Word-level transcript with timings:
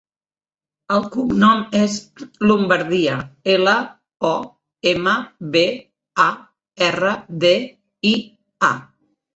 El 0.93 1.03
cognom 1.15 1.61
és 1.79 1.97
Lombardia: 2.51 3.19
ela, 3.59 3.77
o, 4.33 4.35
ema, 4.95 5.17
be, 5.57 5.65
a, 6.29 6.29
erra, 6.91 7.17
de, 7.47 7.57
i, 8.17 8.21
a. 8.75 8.79